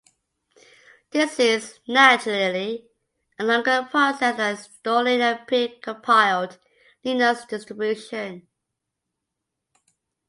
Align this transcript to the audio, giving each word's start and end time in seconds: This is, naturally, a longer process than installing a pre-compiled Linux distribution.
This 1.11 1.39
is, 1.39 1.77
naturally, 1.87 2.87
a 3.37 3.43
longer 3.45 3.87
process 3.91 4.35
than 4.35 4.55
installing 4.57 5.21
a 5.21 5.43
pre-compiled 5.45 6.57
Linux 7.05 7.47
distribution. 7.47 8.47